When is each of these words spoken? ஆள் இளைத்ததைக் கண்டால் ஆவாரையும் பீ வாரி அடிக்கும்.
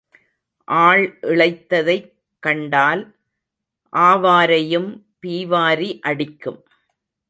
ஆள் 0.67 1.17
இளைத்ததைக் 1.21 2.09
கண்டால் 2.39 3.03
ஆவாரையும் 3.93 4.89
பீ 5.21 5.45
வாரி 5.47 5.99
அடிக்கும். 5.99 6.61